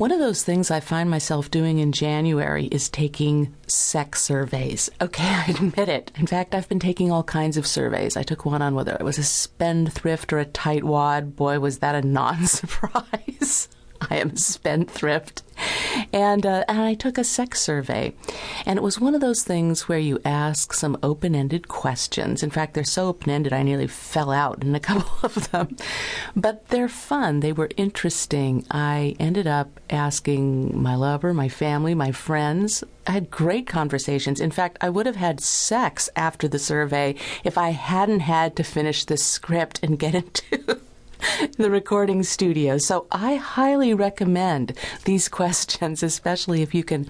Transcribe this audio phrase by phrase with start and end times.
[0.00, 4.88] One of those things I find myself doing in January is taking sex surveys.
[4.98, 6.10] Okay, I admit it.
[6.16, 8.16] In fact, I've been taking all kinds of surveys.
[8.16, 11.36] I took one on whether I was a spendthrift or a tightwad.
[11.36, 13.68] Boy, was that a non surprise.
[14.10, 15.42] I am a spendthrift.
[16.12, 18.14] And, uh, and I took a sex survey.
[18.66, 22.42] And it was one of those things where you ask some open ended questions.
[22.42, 25.76] In fact, they're so open ended, I nearly fell out in a couple of them.
[26.36, 28.64] But they're fun, they were interesting.
[28.70, 32.84] I ended up asking my lover, my family, my friends.
[33.06, 34.40] I had great conversations.
[34.40, 38.62] In fact, I would have had sex after the survey if I hadn't had to
[38.62, 40.79] finish the script and get into
[41.58, 42.78] the recording studio.
[42.78, 44.72] So I highly recommend
[45.04, 47.08] these questions, especially if you can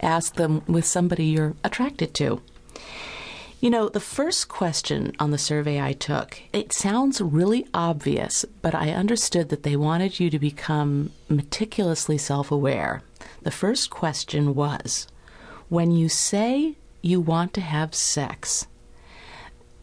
[0.00, 2.40] ask them with somebody you're attracted to.
[3.60, 8.74] You know, the first question on the survey I took, it sounds really obvious, but
[8.74, 13.02] I understood that they wanted you to become meticulously self aware.
[13.42, 15.06] The first question was
[15.68, 18.66] When you say you want to have sex,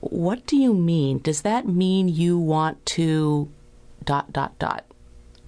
[0.02, 1.20] what do you mean?
[1.20, 3.50] Does that mean you want to
[4.10, 4.86] dot, dot, dot.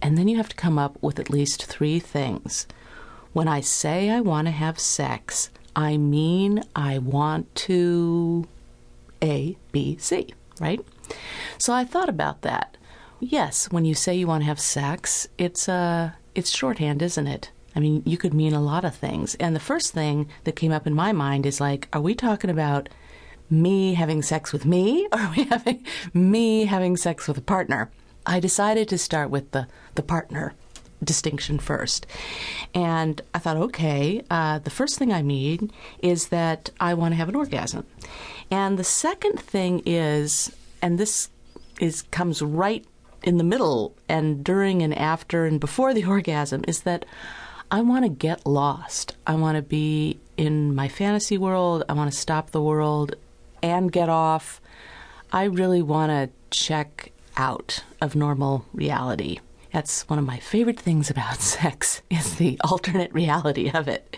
[0.03, 2.67] And then you have to come up with at least three things.
[3.33, 8.47] When I say I want to have sex, I mean I want to
[9.23, 10.27] A, B, C,
[10.59, 10.79] right?
[11.57, 12.77] So I thought about that.
[13.19, 17.49] Yes, when you say you want to have sex, it's uh it's shorthand, isn't it?
[17.75, 19.33] I mean, you could mean a lot of things.
[19.39, 22.51] And the first thing that came up in my mind is like, are we talking
[22.51, 22.89] about
[23.49, 27.89] me having sex with me or are we having me having sex with a partner?
[28.25, 30.53] I decided to start with the, the partner
[31.03, 32.05] distinction first.
[32.73, 37.15] And I thought, okay, uh, the first thing I mean is that I want to
[37.17, 37.85] have an orgasm.
[38.49, 41.29] And the second thing is, and this
[41.79, 42.85] is comes right
[43.23, 47.05] in the middle and during and after and before the orgasm, is that
[47.71, 49.15] I want to get lost.
[49.25, 51.83] I want to be in my fantasy world.
[51.87, 53.15] I want to stop the world
[53.63, 54.59] and get off.
[55.31, 59.39] I really want to check out of normal reality.
[59.71, 64.17] That's one of my favorite things about sex is the alternate reality of it.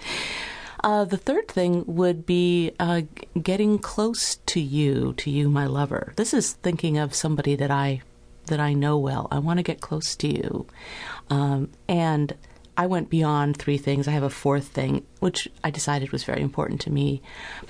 [0.84, 3.02] Uh, the third thing would be uh,
[3.42, 6.14] getting close to you, to you, my lover.
[6.18, 8.02] This is thinking of somebody that I
[8.48, 9.30] that I know well.
[9.32, 10.68] I want to get close to you,
[11.30, 12.36] um, and
[12.76, 14.10] I went beyond three things.
[14.10, 17.22] I have a fourth thing, which I decided was very important to me.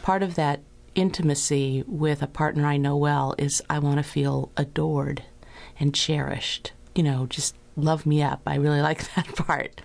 [0.01, 0.61] Part of that
[0.95, 5.23] intimacy with a partner I know well is I want to feel adored
[5.79, 6.71] and cherished.
[6.95, 8.41] You know, just love me up.
[8.45, 9.81] I really like that part.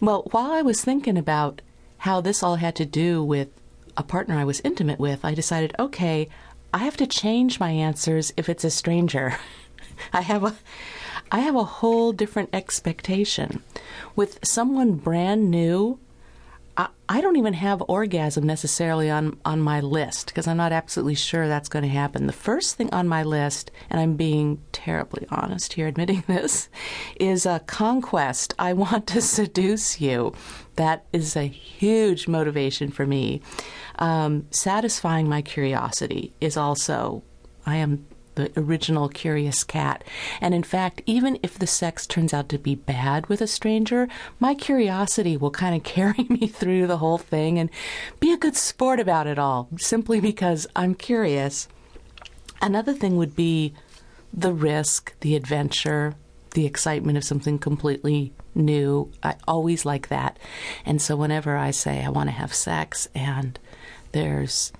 [0.00, 1.62] Well, while I was thinking about
[1.98, 3.48] how this all had to do with
[3.96, 6.28] a partner I was intimate with, I decided, okay,
[6.72, 9.38] I have to change my answers if it's a stranger.
[10.12, 10.56] I have a
[11.30, 13.62] I have a whole different expectation.
[14.14, 15.98] With someone brand new,
[16.76, 21.46] I, don't even have orgasm necessarily on, on my list because I'm not absolutely sure
[21.46, 22.26] that's going to happen.
[22.26, 26.68] The first thing on my list, and I'm being terribly honest here admitting this,
[27.20, 28.54] is a conquest.
[28.58, 30.34] I want to seduce you.
[30.76, 33.40] That is a huge motivation for me.
[33.98, 37.22] Um, satisfying my curiosity is also,
[37.64, 40.04] I am the original curious cat.
[40.40, 44.08] And in fact, even if the sex turns out to be bad with a stranger,
[44.40, 47.70] my curiosity will kind of carry me through the whole thing and
[48.20, 51.68] be a good sport about it all, simply because I'm curious.
[52.60, 53.74] Another thing would be
[54.32, 56.14] the risk, the adventure,
[56.54, 59.10] the excitement of something completely new.
[59.22, 60.38] I always like that.
[60.86, 63.58] And so whenever I say I want to have sex and
[64.12, 64.72] there's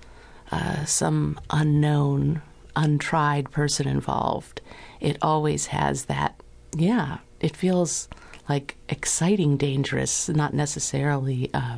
[0.51, 2.41] uh, some unknown
[2.75, 4.61] untried person involved,
[4.99, 6.41] it always has that,
[6.75, 8.07] yeah, it feels
[8.47, 11.77] like exciting, dangerous, not necessarily, uh,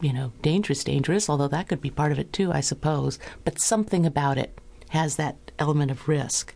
[0.00, 3.58] you know, dangerous, dangerous, although that could be part of it too, I suppose, but
[3.58, 4.58] something about it
[4.90, 6.54] has that element of risk.